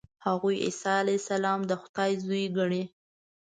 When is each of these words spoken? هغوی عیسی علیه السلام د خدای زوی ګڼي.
هغوی 0.25 0.55
عیسی 0.65 0.93
علیه 1.03 1.19
السلام 1.21 1.59
د 1.69 1.71
خدای 1.81 2.11
زوی 2.23 2.43
ګڼي. 2.57 2.83